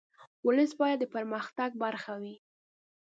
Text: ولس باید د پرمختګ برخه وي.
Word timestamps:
ولس 0.45 0.71
باید 0.79 0.97
د 1.01 1.05
پرمختګ 1.15 1.69
برخه 1.83 2.13
وي. 2.21 2.35